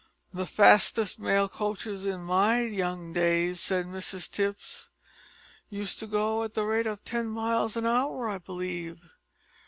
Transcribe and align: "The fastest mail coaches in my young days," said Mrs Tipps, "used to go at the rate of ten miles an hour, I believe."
"The 0.33 0.47
fastest 0.47 1.19
mail 1.19 1.47
coaches 1.47 2.07
in 2.07 2.21
my 2.21 2.61
young 2.63 3.13
days," 3.13 3.59
said 3.59 3.85
Mrs 3.85 4.31
Tipps, 4.31 4.89
"used 5.69 5.99
to 5.99 6.07
go 6.07 6.41
at 6.43 6.55
the 6.55 6.65
rate 6.65 6.87
of 6.87 7.03
ten 7.03 7.27
miles 7.29 7.77
an 7.77 7.85
hour, 7.85 8.27
I 8.27 8.39
believe." 8.39 9.07